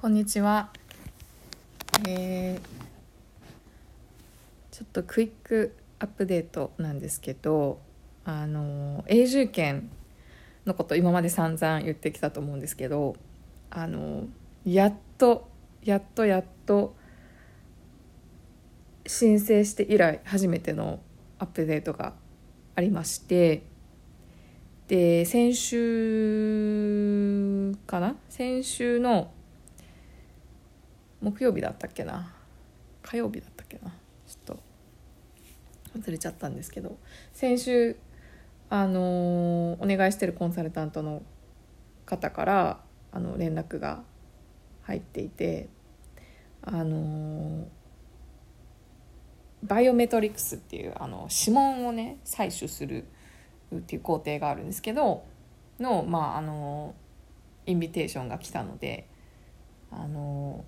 [0.00, 0.70] こんにちは。
[2.08, 2.60] えー
[4.70, 7.82] ちょっとクイックアップデートなんですけど、
[8.24, 9.90] あの永住権
[10.64, 13.14] のこと今まで散々言ってきたと思うんですけど、
[13.68, 14.24] あの
[14.64, 15.50] やっと
[15.84, 16.96] やっとやっと
[19.06, 21.00] 申請して以来初めての
[21.38, 22.14] アップデートが
[22.74, 23.64] ありまして。
[24.88, 26.56] で先週
[27.86, 28.16] かな？
[28.30, 29.30] 先週の
[31.20, 32.34] 木曜日だったっけな？
[33.02, 33.90] 火曜日だったっけな？
[34.26, 34.60] ちょっと
[35.98, 36.98] 忘れちゃったんですけど。
[37.32, 37.96] 先週
[38.68, 41.22] あのお願いしてるコンサルタントの
[42.06, 42.80] 方から
[43.12, 44.02] あの連絡が
[44.82, 45.68] 入っていて
[46.62, 47.66] あの
[49.62, 53.04] バイオメトリクスっていうあの指紋をね採取する
[53.74, 55.24] っていう工程があるんですけど
[55.78, 56.94] のまああの
[57.66, 59.08] インビテーションが来たので
[59.90, 60.64] あの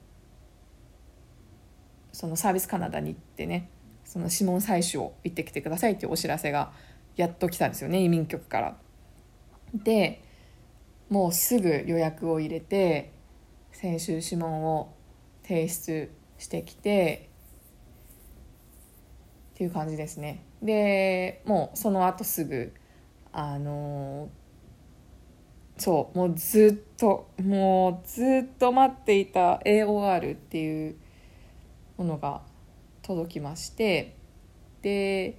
[2.12, 3.70] そのサービスカナダに行ってね
[4.04, 6.72] その指紋採取を行ってきてくださいっていうお知らせが
[7.16, 8.76] やっと来たんですよね移民局から。
[9.74, 10.22] で
[11.08, 13.12] もうすぐ予約を入れて
[13.72, 14.94] 先週指紋を
[15.42, 17.30] 提出してきて
[19.54, 20.44] っていう感じですね。
[20.62, 22.72] でもうその後すぐ
[23.32, 24.28] あの
[25.78, 30.96] そうもうずっともうずっと待っていた AOR っていう
[31.96, 32.42] ものが
[33.02, 34.16] 届きまして
[34.82, 35.38] で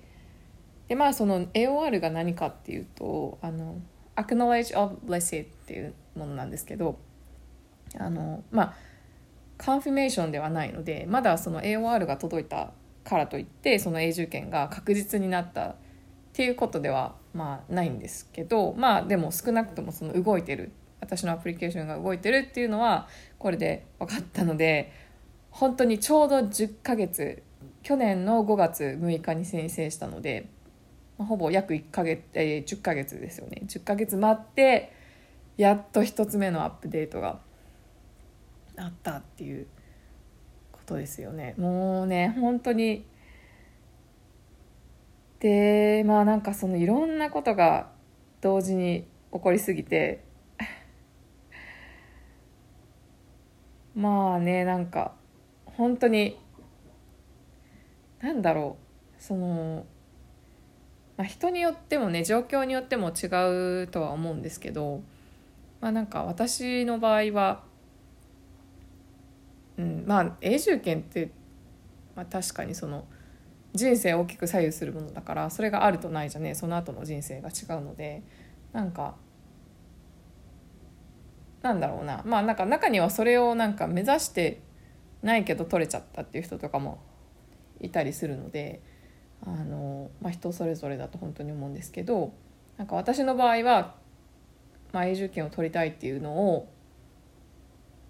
[0.88, 3.78] でまあその AOR が何かっていうとあの
[4.16, 7.00] Acknowledge of Blessed っていうものなんですけど
[7.98, 8.73] あのまあ
[9.58, 12.73] カンフィメーションではないのでまだその AOR が届いた
[13.04, 15.76] からといってその永住権が確実になったっ
[16.34, 23.08] ていうことではまあないんですけどまあでも少なくともその動いてる私のアプリケーションが動いてるっていうのは
[23.38, 24.92] これで分かったので
[25.54, 27.44] 本当にちょうど10ヶ月
[27.84, 30.50] 去年の5月6日に申請したので、
[31.20, 33.61] まあほぼ約1ヶ月、えー10ヶ月ですよね。
[33.67, 34.92] 10ヶ月待って
[35.58, 37.39] やっと1つ目のアップデートが
[38.77, 39.67] あったっていう
[40.72, 41.54] ことですよね。
[41.60, 43.06] もうね本当に
[45.39, 47.92] でまあなんかそのいろんなことが
[48.42, 50.23] 同時に起こりすぎて
[53.94, 55.14] まあねなんか
[55.78, 56.38] 本当に
[58.22, 58.78] なんだろ
[59.20, 59.86] うその、
[61.17, 65.02] まあ、人によってもね状況によっても違うとは思うんですけど
[65.82, 67.64] まあなんか私の場合は、
[69.78, 71.32] うん、まあ永住権って、
[72.16, 73.06] まあ、確かにその
[73.73, 78.22] 人生を大きく左右するものだからそれがあるとないじゃねその後の人生が違うので
[78.72, 79.16] なんか
[81.62, 84.62] なんだろうなまあなんか中にはそれをなんか目指して
[85.23, 87.02] ないけど取れちゃったっていう人とかも
[87.80, 88.82] いたりするので
[89.45, 92.34] あの、まあ、人それぞれだと本当に思うんですけど
[92.78, 93.95] なんか私の場合は、
[94.92, 96.70] まあ、永住権を取りたいっていうのを、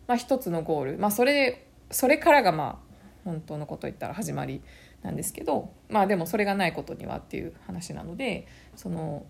[0.08, 4.62] まあ、一つのゴール、まあ、それそれからがまあ本当のこと言ったら始まり
[5.02, 9.26] なんですけどまあでもそれがないことにはっていう話なのでその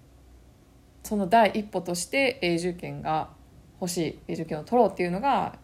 [1.04, 3.30] その第一歩として永住権が
[3.82, 5.60] 欲しい永住権を取ろうっていうのが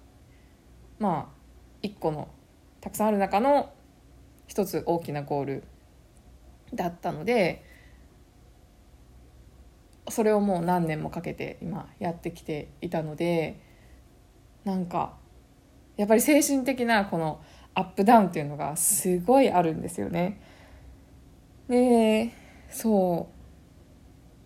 [0.99, 1.38] まあ
[1.81, 2.27] 一個の
[2.81, 3.71] たくさんある中の
[4.47, 5.63] 一つ大きなゴール
[6.73, 7.63] だったので
[10.09, 13.59] それをもう何年もかけて今やってきていたので
[14.63, 15.13] なんか
[15.97, 17.41] やっぱり精神的なこの
[17.75, 20.41] アップダウンっていうのがすごいあるんですよね。
[21.67, 22.31] で
[22.69, 23.29] そ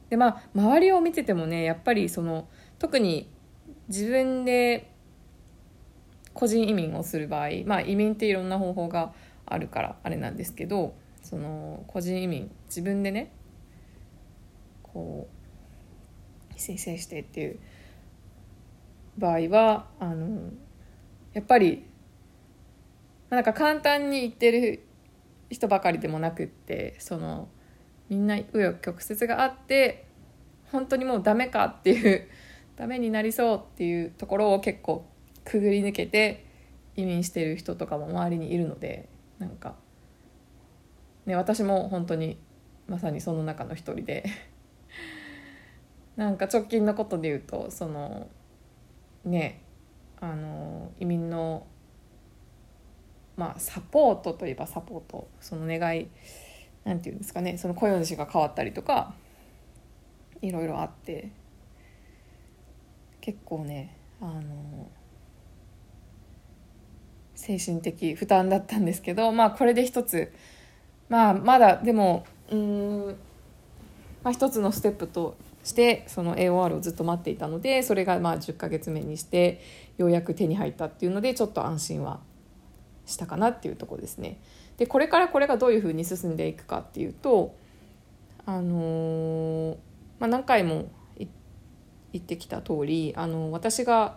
[0.07, 2.47] うでまあ周りを見ててもねやっぱりその
[2.79, 3.29] 特に
[3.87, 4.92] 自分で
[6.33, 9.13] 個人移民をする場合まあ移民っていろんな方法が
[9.45, 13.31] あるからあれなんですけどその個人移民自分でね
[14.81, 17.59] こう申請してっていう
[19.17, 20.51] 場合はあの
[21.33, 21.85] やっぱり
[23.29, 24.85] まあなんか簡単に言ってる
[25.49, 27.47] 人ばかりでもなくってその
[28.09, 30.07] みんな紆余曲折があって
[30.71, 32.27] 本当にもうダメかっていう
[32.75, 35.05] ダメになりそうっていうところを結構
[35.45, 36.45] くぐり抜けて
[36.95, 39.07] 移民してる人とかも周りにいるので
[39.39, 39.75] なんか、
[41.25, 42.37] ね、私も本当に
[42.87, 44.25] まさにその中の一人で
[46.15, 48.27] なんか直近のことで言うとその
[49.25, 49.61] ね
[50.19, 51.65] あの移民の
[53.35, 56.07] まあサポートといえばサポートその願い
[56.83, 59.15] なんていうんですかねその雇用主が変わったりとか
[60.41, 61.29] いろいろあって
[63.21, 64.89] 結構ねあの
[67.43, 70.31] 精神的負担だったんですけど、まあ、これで一つ、
[71.09, 73.17] まあ、まだでもうん、
[74.23, 79.61] まあ、一つのステップとしてその AOR をずっと待っていたのでそれがまあ10ヶ月目にして
[79.97, 82.21] ようやく手に入ったっていうのでちょっと安心は
[83.05, 84.39] したかなっていうとこですね。
[84.77, 87.55] でこれからこれがどういうふうに進んでいくかっていうと
[88.45, 89.77] あのー、
[90.19, 91.27] まあ、何回も言
[92.17, 94.15] ってきた通りあの私が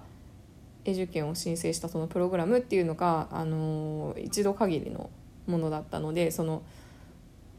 [0.87, 5.11] 永住権を申請したそのプログラムっていうのがあの一度限りの
[5.47, 6.63] ものだったのでその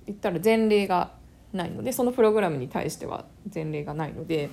[0.06, 1.12] 言ったら前例が
[1.54, 4.50] ないのでそのプログラムに対しては前例がないので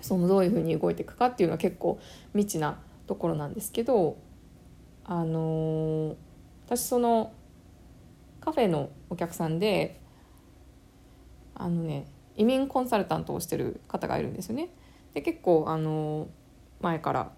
[0.00, 1.98] そのどういうふうに動いていくかっていうのは結構
[2.32, 4.16] 未知なところなんですけど
[5.04, 6.16] あの
[6.66, 7.32] 私その
[8.40, 10.00] カフェのお客さんで
[11.54, 12.06] あのね
[12.36, 14.68] 移民コンサルタントをしてる方がいるんですよね。
[15.12, 16.28] で結構あの
[16.80, 17.32] 前から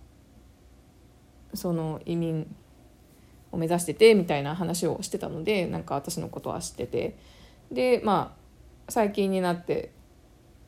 [1.54, 2.54] その移民
[3.52, 7.16] を目指しててみたいな話をしてたのでなんか私のことは知ってて。
[7.70, 8.40] でまあ
[8.90, 9.92] 最近になって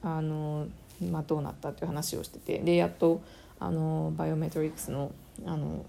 [0.02, 0.68] あの、
[1.10, 2.58] まあ、どうなったっていう話をしてて。
[2.58, 3.22] でやっと
[3.58, 5.12] あのバイオメトリックスの
[5.44, 5.84] あの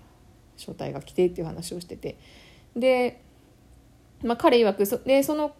[0.57, 2.17] 招待が来てっていう話をしてて。
[2.75, 3.21] で、
[4.23, 5.53] まあ、彼曰くそでその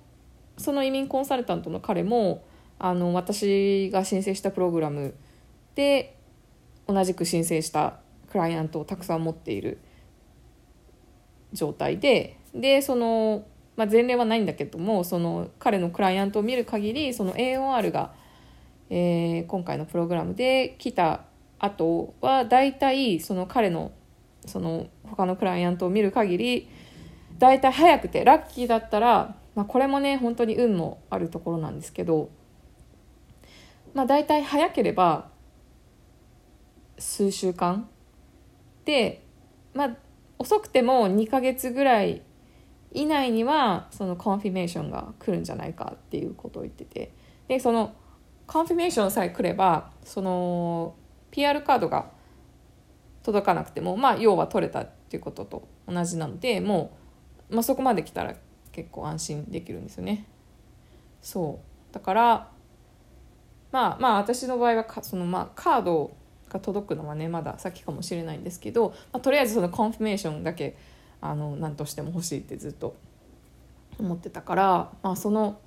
[0.57, 2.43] その移民コンサルタントの彼も
[2.79, 5.13] あの私が申請したプログラム
[5.75, 6.17] で
[6.87, 7.99] 同じく申請した
[8.33, 9.77] クライアントをたくさん持っている
[11.53, 13.45] 状態ででその、
[13.75, 18.11] まあ、前例はないんだけどもその彼のクライアントを見る限りその AOR が、
[18.89, 21.25] えー、今回のプログラムで来た
[21.59, 23.91] 後は大体その彼の
[24.47, 26.67] その他のクライアントを見る限り
[27.37, 32.31] 大体早くてラッキーだったら、まあ、これもね本当に運もあるところなんですけど、
[33.93, 35.29] まあ、大体早ければ
[36.97, 37.87] 数週間
[38.85, 39.23] で、
[39.73, 39.95] まあ、
[40.39, 42.21] 遅くても2ヶ月ぐらい
[42.91, 47.11] 以内にはその confirmation が来るんじゃないかっていうことを言ってて
[47.47, 47.93] でその
[48.45, 50.95] confirmation さえ来ればその
[51.31, 52.11] PR カードが
[53.23, 56.95] 届かなくてもまあ要は取れたっていうことと同じなのでも
[57.49, 58.35] う、まあ、そこまで来たら
[58.71, 60.25] 結構安心できるんですよね。
[61.21, 61.59] そ
[61.91, 62.51] うだから
[63.71, 66.15] まあまあ私の場合はそのまあカード
[66.53, 70.77] が届くのはねまだ先かもしれないんですけど、まあ、とりあえずその confirmation だけ
[71.19, 72.95] あの何としても欲しいってずっと
[73.99, 75.59] 思ってたから、まあ、その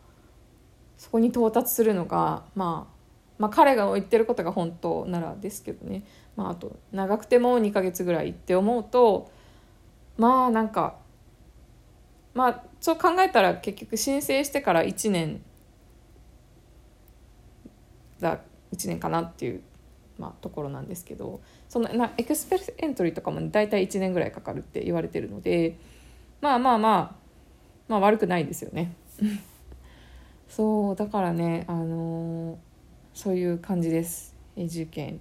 [0.97, 2.95] そこに到達するのが、まあ、
[3.39, 6.05] まあ彼が言ってることが本当ならですけどね、
[6.37, 9.31] まあ、あと長くても2ヶ月ぐらいって思うと
[10.17, 10.97] まあなんか
[12.35, 15.43] まあそう考えたら結局申請してから1年
[18.21, 18.41] だ
[18.75, 19.63] 1年かなっていう
[20.19, 25.77] まあ、ところなんですけどそのなエクスペルエントリーとかも大体1年ぐらいかかるって言われてるので
[26.41, 27.15] まあまあまあ
[27.89, 28.95] まあ悪くないですよね。
[30.49, 32.57] そうだからねあのー、
[33.15, 34.35] そういう感じです。
[34.57, 35.21] 永住権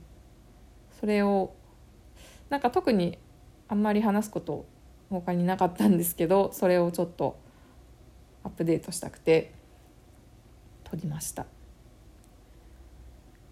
[0.99, 1.53] それを
[2.49, 3.17] なんか特に
[3.67, 4.65] あんまり話すこと
[5.09, 7.37] 他になかったんですけどそれをちょっと
[8.43, 9.51] アップデートしたくて
[10.83, 11.45] 撮りました。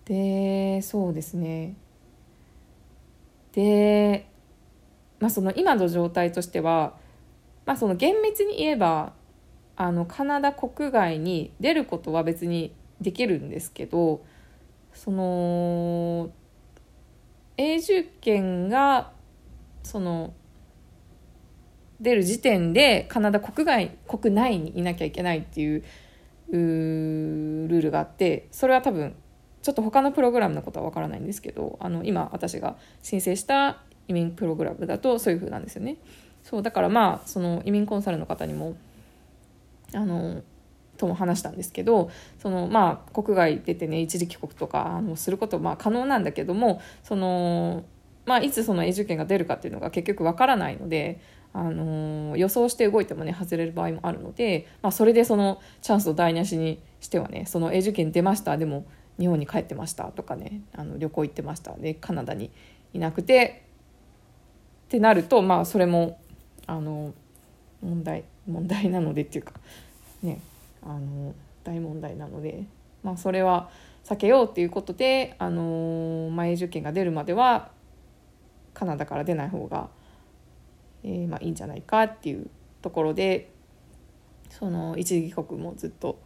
[0.05, 1.75] でそうですね。
[3.53, 4.27] で、
[5.19, 6.95] まあ、その今の状態としては、
[7.65, 9.13] まあ、その厳密に言えば
[9.75, 14.23] あのカナダ国外に出ることは別にできるんですけど
[14.93, 16.29] その
[17.57, 19.11] 永住権が
[19.83, 20.33] その
[21.99, 25.83] 出る時点でカナダ国外国内にいなきゃいけないっていう
[26.51, 29.15] ルールがあってそれは多分
[29.63, 33.77] ちょっと他のプログラムのことは分からないんですけどあの今私が申請した
[34.07, 35.97] 移民プログラムだとそういう風なんですよね。
[36.43, 38.75] そうだからまあその移民コンサルの方にも
[39.93, 40.43] あの
[40.97, 47.85] とも話したんですけどそのまあ国外出てね一時帰国とかあのすることまあ可能なんだけどもその、
[48.25, 51.21] まあ、いつその永住権が出るかっていうのが結局わからないので。
[51.55, 58.87] あの予想して動いてもね外れる場合もあるので、まあ、それでそのチャンスを台無しにしてはねその永住権出ましたでも
[59.19, 61.73] 日本に帰ってましたとかねあの旅行行ってました。
[61.73, 62.51] でカナダに
[62.93, 63.63] いなくて
[64.85, 66.19] ってなるとまあそれも
[66.67, 67.13] あの
[67.81, 69.53] 問題問題なのでっていうか
[70.21, 70.39] ね
[70.81, 72.65] あの大問題なので、
[73.03, 73.69] まあ、それは
[74.03, 77.69] 避けようっていうことで、あのまあ、永住権が出るまでは
[78.73, 79.89] カナダから出ない方が、
[81.03, 82.49] えーまあ、いいんじゃないかっていう
[82.81, 83.49] ところで
[84.49, 86.19] その一時帰国もずっと、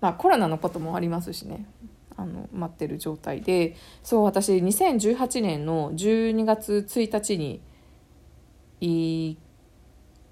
[0.00, 1.66] まあ、コロナのこともありますしね。
[2.16, 7.60] あの待ってる状態でそう私2018年の12月1日に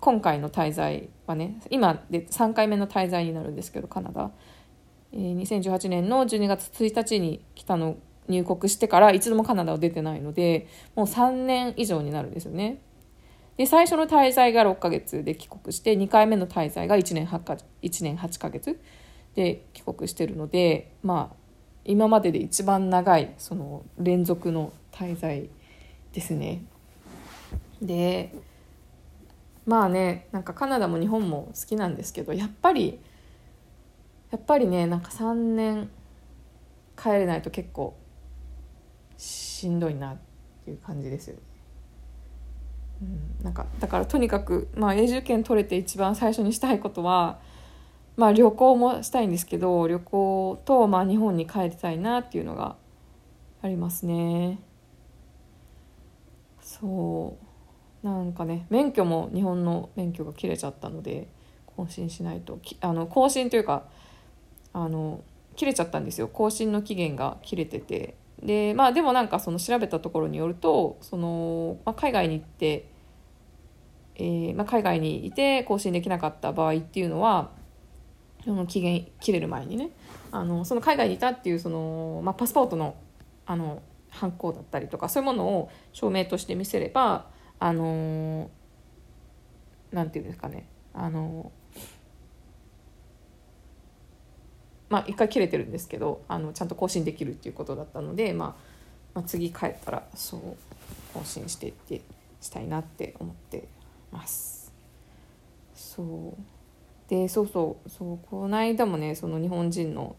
[0.00, 4.30] 今回の滞在はね今で3回目の滞在になるんですけどカナダ、
[5.12, 7.96] えー、2018年の12月1日に来たの
[8.28, 12.82] 入国してから一度もカナダを出てないのでもう3年以上になるんですよね。
[13.56, 18.78] で最初の滞在が6ヶ月で帰国して2回目の滞在が1年 ,8 か1年8ヶ月
[19.34, 21.36] で帰国してるのでまあ
[21.88, 25.48] 今までで一番長いその連続の滞在
[26.12, 26.62] ですね
[27.80, 28.34] で
[29.64, 33.00] まあねなんかカナダも日本も好きなんですけどやっぱり
[34.30, 35.88] やっぱりねなんか3年
[36.94, 37.96] 帰れないと結構
[39.16, 40.16] しんどいなっ
[40.66, 41.42] ていう感じですよね。
[43.00, 43.04] う
[43.42, 47.38] ん、なんかだからとにかく、まあ、永住権取れて一番最初にしたいことは、
[48.18, 52.74] まあ、旅行もしたいんですけど旅行と、まあ、日本に帰りたいなっていうのが
[53.62, 54.58] ありますね。
[56.60, 57.36] そ
[58.02, 58.06] う。
[58.06, 61.28] なんかね免許も日本の免許が切れちゃったので
[61.76, 63.84] 更新しないとあの更新というか
[64.72, 65.22] あの
[65.54, 66.26] 切れちゃったんですよ。
[66.26, 68.16] 更新の期限が切れてて。
[68.42, 72.88] でまあでもなんかその調べたところによるとその、まあ、海外に行って、
[74.16, 77.56] えーまあ、海外にいて更新できなかった場合っていうのは
[78.44, 79.90] その期限切れる前にね
[80.30, 82.96] あのその海外にいたっていうその、まあ、パスポートの
[83.46, 87.26] あのハンコだったりとかそういうものを証明として見せれば
[87.58, 88.50] あの
[89.92, 91.52] なんていうんですかねあの
[94.88, 98.54] まあ一回切れてるんですけどあのちゃんと更新できるっていうことだったので、まあ、
[99.14, 100.40] まあ次帰ったらそう
[101.12, 102.02] 更新していって
[102.40, 103.68] したいなって思って
[104.10, 104.72] ます。
[105.74, 106.57] そう
[107.08, 110.16] でそうそうそうこの間もねその日本人の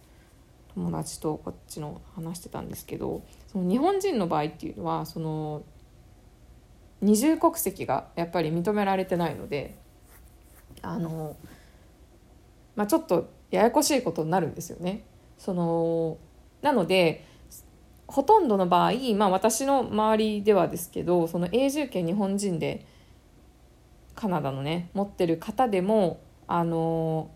[0.74, 5.64] 友達とこっちの話してたんですけどその日本人の場合っていうのはその
[7.02, 9.78] 二重国籍がやっぱり認められてないので
[10.82, 11.36] あの、
[12.76, 15.04] まあ、ちょっとややこしいことになるんですよね。
[15.38, 16.18] その
[16.62, 17.26] なので
[18.08, 22.86] ほとんどの場合、まあ、私の周りではですけどその永住権日本人で
[24.16, 26.20] カナダのね持ってる方でも
[26.52, 27.30] あの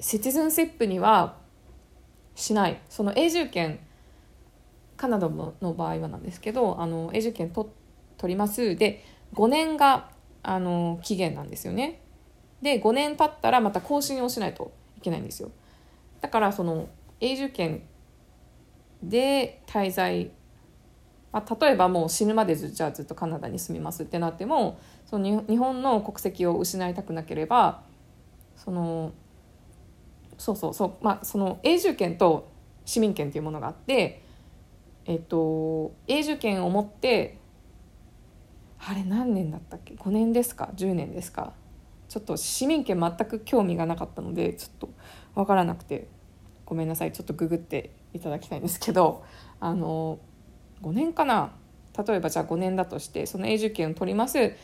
[0.00, 1.36] シティズンシップには
[2.34, 2.80] しない。
[2.88, 3.78] その永住権
[4.96, 7.68] カナダの場合はなんですけどあの永住権取
[8.16, 8.74] 取ります。
[8.76, 10.10] で5年が
[10.42, 12.00] あの期限なんですよね。
[12.62, 15.50] で5年経ったらまた更新をしないといけないんですよ。
[16.22, 16.88] だからその
[17.20, 17.82] 永住権
[19.02, 20.30] で滞在、
[21.34, 27.82] まあ、例えばもう死ぬまでじゃあずっとカナダに住みますってなってもその日本の国籍を失いたくなければ
[28.56, 29.12] その
[30.38, 32.48] そうそうそうまあその永住権と
[32.84, 34.22] 市民権っていうものがあって
[35.06, 37.36] えっと永住権を持って
[38.78, 41.52] あれ何年だったっけ？5年ですか？10年ですか？
[42.08, 44.90] ちょっと市民権全く興味がなかったのでちょっと
[45.34, 46.06] 分からなくて
[46.64, 47.12] ごめんなさい。
[47.12, 49.24] ちょっとググっていただきたいんですけど
[49.58, 50.20] あの
[50.84, 51.52] 5年かな
[52.06, 54.54] 例えばじゃあ5年だとしてその永住権を取ります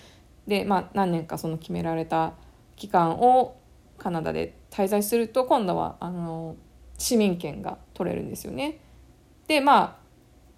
[0.47, 2.35] で、まあ、何年かその決められた
[2.77, 3.57] 期間を
[3.99, 6.57] カナダで滞在すると今度はあの
[6.99, 8.81] 市民権が取れるんですよね。
[9.47, 9.97] でまあ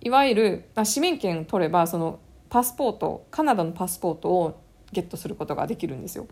[0.00, 4.60] いわゆる市民権を取ればそのパスポートカナダのパスポートを
[4.92, 6.26] ゲットすることができるんですよ。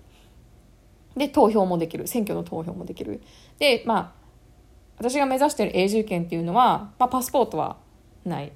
[1.16, 3.20] で投票もできる選挙の投票もできる。
[3.58, 4.20] でまあ
[4.98, 7.78] 私が目指してる永住権っていうのは、まあ、パスポートは
[8.24, 8.52] ない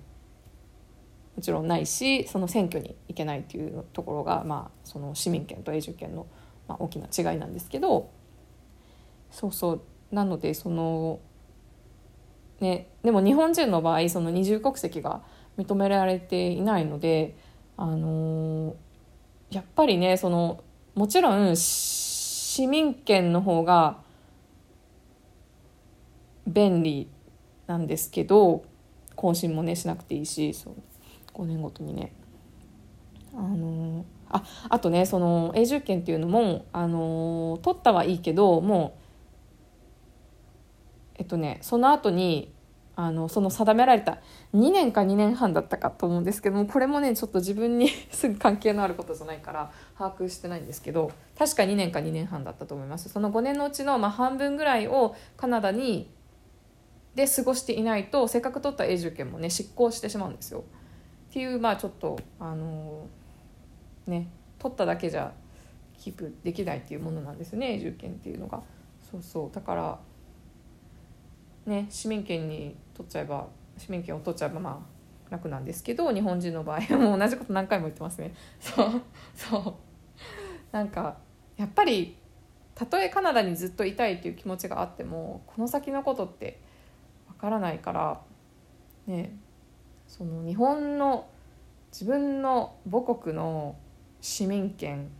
[1.36, 6.26] もちろんないしその選挙に行けないっていうところが、まあ、その市民権と永住権の、
[6.68, 8.10] まあ、大きな違いなんですけど
[9.30, 9.82] そうそう。
[10.12, 11.18] なのでその
[12.60, 15.22] ね、でも日本人の場合その二重国籍が
[15.58, 17.36] 認められていないので、
[17.76, 18.74] あのー、
[19.50, 20.62] やっぱりねその
[20.94, 23.98] もちろん市民権の方が
[26.46, 27.10] 便利
[27.66, 28.64] なんですけど
[29.16, 30.74] 更新もねしなくていいしそう。
[31.34, 32.12] 5年ごとにね。
[33.34, 39.04] あのー、ああとねその永住権っていうのも、あのー、取ったはいいけどもう
[41.16, 42.54] えっとねその後に
[42.96, 44.18] あのその定められた
[44.54, 56.08] 2年か2年半だったかと思うんですけどもこれもねちょっと自分に すぐ関係のあることじゃないから把握してないんですけど確か2年か2年半だったと思いますその5年のうちのまあ半分ぐらいをカナダに
[57.16, 60.64] で過ごしていないとせっかく取った永住権もね執行してしまうんですよ
[61.34, 64.28] っていうまあちょっとあのー、ね
[64.60, 65.32] 取っただけじゃ
[65.98, 68.62] キープできないっていうものなんですね永住権っていうのが。
[69.10, 69.50] そうそう。
[69.52, 69.98] だから
[71.66, 74.86] ね市民権に取っちゃえば市民権を取っちゃえばま
[75.28, 78.32] あ楽なんですけど日本人の場合もう同じこと何回も言ってますね。
[78.60, 79.02] そう
[79.34, 79.74] そう。
[80.70, 81.16] なんか
[81.56, 82.16] やっぱり
[82.76, 86.60] たとえカナダにずっといたいっていう気持ちがあってもこの先のことって
[87.26, 88.20] わからないから
[89.08, 89.36] ね
[90.16, 91.26] その日本の
[91.90, 93.74] 自分の母国の
[94.20, 95.10] 市民権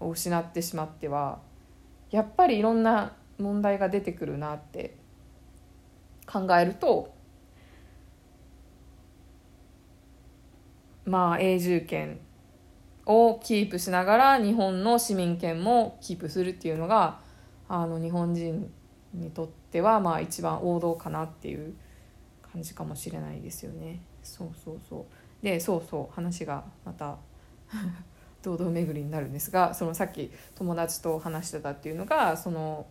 [0.00, 1.38] を失ってしまっては
[2.10, 4.96] やっぱりいろんな問題が出てくるなって
[6.26, 7.14] 考えると
[11.04, 12.18] まあ永住権
[13.06, 17.20] をキープしながら日本の市民権もキープするっていうのが
[17.68, 18.68] あの日本人
[19.14, 21.76] にとってはまあ一番王道かなっていう
[22.52, 24.00] 感じかもしれないですよね。
[24.22, 27.18] そうそうそうでそうそう話がまた
[28.42, 32.86] 堂々巡りになるんですがそのさっき友達と話してたっていうのがその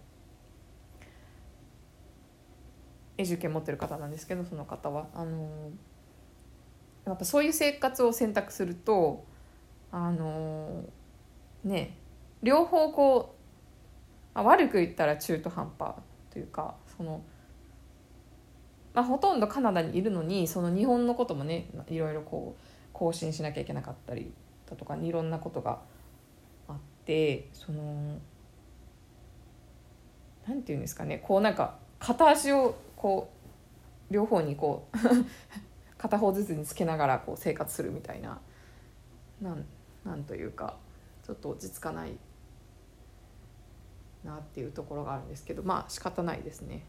[3.18, 5.72] 永住権持ってる方なんですけどその方はあの
[7.06, 9.26] やっぱそういう生活を選択すると
[9.92, 10.84] あの
[11.64, 11.98] ね
[12.44, 13.36] 両方こ
[14.36, 15.96] う、あ、悪く言ったら中途半端
[16.32, 17.22] というかその、
[18.94, 24.34] まあ、ほとんどカナダにいるのにその日本のこともねいろいろこう更新しなきゃいけなかったり
[24.70, 25.80] だとかいろんなことが
[26.68, 28.20] あってその
[30.48, 33.32] なんて言うんですかねこうなんか片足をこ
[34.10, 34.98] う両方にこう
[35.98, 38.42] 片方ずつにつけながらこう生活するみたいな
[39.42, 39.66] なん
[40.04, 40.78] なんというか
[41.24, 42.18] ちょっと落ち着かない
[44.24, 46.86] なっていうところがあるんですけどまあ仕方ないですね。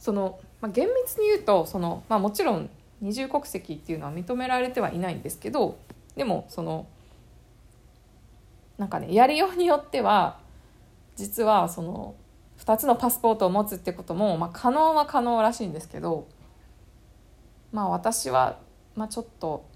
[0.00, 5.78] その、まあ、厳密に言うとその、まあ、もちろん二重国籍っていうのは認められてはいないんですけど
[6.16, 6.86] でもその
[8.78, 10.40] なんかねやりようによっては
[11.14, 12.14] 実はその
[12.58, 16.26] 2つのパスポートを持つってことも、まあ、可能は可能らしいんですけど
[17.72, 18.58] まあ私は、
[18.96, 19.66] まあ、ちょっと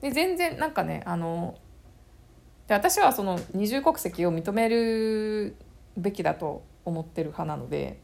[0.00, 1.56] で全然なんかねあの
[2.66, 5.54] で私はその二重国籍を認める
[5.98, 8.00] べきだと思ってる派なので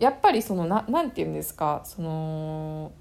[0.00, 2.92] やっぱりそのななんて言うんですかその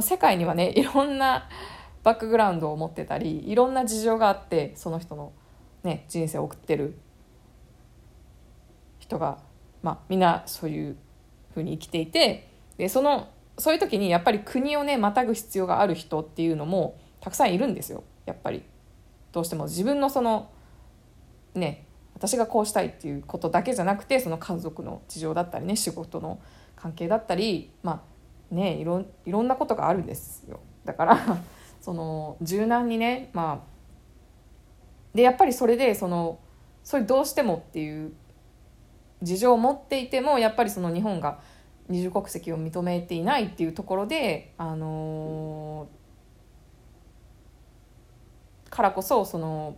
[0.00, 1.48] 世界にはね いろんな
[2.02, 5.32] バックグラウンドを持ってたりいろんな事情があってその人の、
[5.84, 6.98] ね、人生を送ってる
[8.98, 9.38] 人が、
[9.82, 10.96] まあ、みんなそういう
[11.54, 18.02] ふうに生きていてでそのそういう時にやっぱり国をねまたぐ必要がある人っていうのもたくさんいるんですよ。
[18.24, 18.62] やっぱり。
[19.32, 20.50] どうしても自分のその
[21.54, 21.86] ね
[22.20, 26.38] 私がこうしたいっていうことだけじゃなくてその家族の事情だったりね仕事の
[26.76, 28.04] 関係だったりま
[28.52, 30.60] あねいろいろんなことがあるんですよ。
[30.84, 31.18] だから
[31.80, 36.38] その柔軟にねまあでやっぱりそれでその
[36.84, 38.12] それどうしてもっていう
[39.22, 41.40] 事情を持っていてもやっぱりその日本が
[41.88, 49.76] 二重国籍を認めていないっていうところで、あのー、からこそその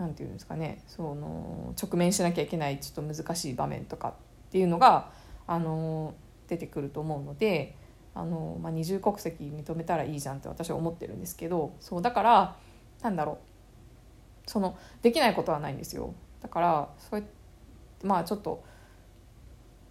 [0.00, 4.14] なんていうんですかねその直面しなきゃいけないちょっと難しい場面とか
[4.50, 5.12] っていうのが、
[5.46, 6.14] あの、
[6.48, 7.76] 出てくると思うので、
[8.14, 12.56] あの、まあ、二重国籍認めたらいいじゃんって私は思ってるんですけどそうだから
[13.02, 13.38] なんだろ
[14.46, 16.12] うそのできないことはないんですよ。
[16.42, 17.24] だからそう
[18.02, 18.64] まあちょっと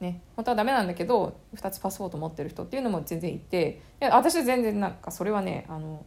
[0.02, 6.06] ね本当はダメなんだけど2つパスポート持ってる人っていうのも全然いていや私は全然なんかそれはねあの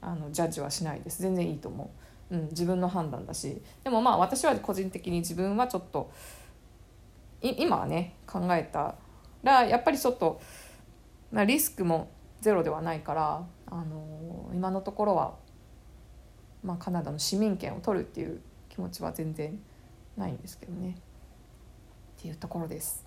[0.00, 1.88] あのジャッジはしないです全然いいと思う、
[2.34, 3.62] うん、自分の判断だし。
[3.84, 6.10] でもまあ私は個人的に自分はちょっと
[7.40, 8.96] 今はね考えた
[9.42, 10.40] らやっぱりちょっと、
[11.30, 15.34] まあ、リスクもゼロではないからあの今のところは、
[16.62, 19.60] まあ、カナダの市民権を取るっていう気持ちは全然
[20.16, 20.96] ないんですけどね。
[22.18, 23.04] っていうところです。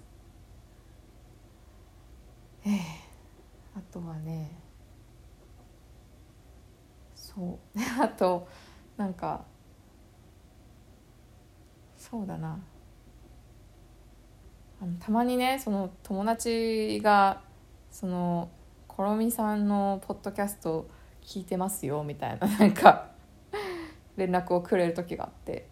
[2.66, 2.72] えー、
[3.76, 4.52] あとはね
[7.16, 7.80] そう。
[8.02, 8.48] あと
[8.98, 9.46] なんか
[11.96, 12.60] そうだな。
[14.82, 17.42] あのたまにねその友達が
[17.90, 18.50] その
[18.88, 20.88] 「コロミさんのポッドキャスト
[21.22, 23.10] 聞いてますよ」みたいな なんか
[24.18, 25.68] 連絡をくれる時があって。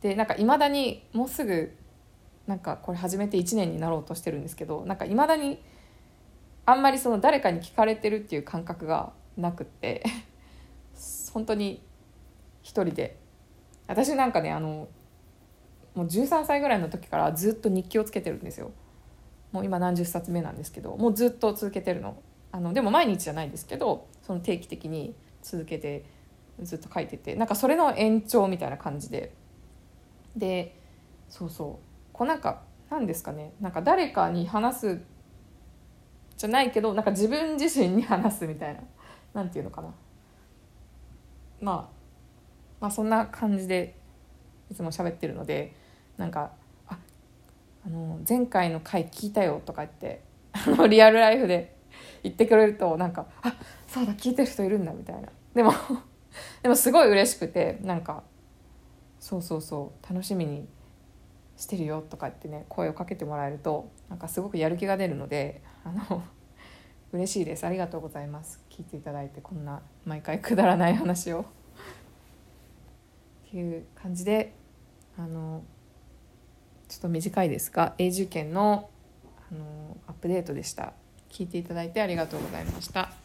[0.00, 1.76] でなんかいまだにもうすぐ
[2.48, 5.62] なんかこれ始めて1年になろうとしてるんですけどなんかいまだに
[6.66, 10.02] あんまりその誰かに聞かれてるっていう感覚がなくって。
[11.32, 11.82] 本当に
[12.62, 13.18] 一人で。
[13.86, 14.88] 私なんかねあの
[15.94, 18.72] もう13歳ぐらいの時からずっと日記をつけてるんですよ。
[19.50, 22.16] もう今何十冊目なんですけどもうずっと続けてるの。
[22.52, 26.04] あのでも毎日じゃないですけどその定期的に続けて
[26.60, 29.34] ずっと書いててなんかそれの延長みたいな感じで。
[30.36, 30.78] で
[31.28, 32.12] そうそう。
[32.12, 33.52] こうなんか何ですかね。
[33.60, 35.00] なんか誰かに話す
[36.36, 38.80] じゃないけどなんか自分自身に話すみたいな。
[39.34, 39.94] なんていうのかな。
[41.60, 42.01] まあ
[42.82, 43.94] まあそんな感じで
[44.68, 45.72] いつも喋ってるので
[46.18, 46.50] なんか
[46.88, 46.98] 「あ
[47.86, 50.20] あの前回の回聞いたよ」とか言って
[50.52, 51.76] あのリアルライフで
[52.24, 53.54] 言ってくれるとなんか「あ
[53.86, 55.28] そうだ聞いてる人いるんだ」みたいな。
[55.54, 55.72] でも
[56.62, 58.24] でもすごい嬉しくてなんか
[59.20, 60.66] そうそうそう楽しみに
[61.56, 66.24] してるよとかってね声をかけてもらえるとなんかすごくやる気が出るのであの
[67.12, 67.64] 嬉しいです。
[67.64, 68.64] ありがとうございます。
[68.70, 71.44] 聞いていただいてこんな毎回くだらない話を。
[73.56, 74.54] いう感じで
[75.18, 75.62] あの
[76.88, 78.90] ちょっと短いですが永住権の
[79.50, 80.94] あのアップデートでした。
[81.30, 83.21] 聞いていただいてありがとうございました。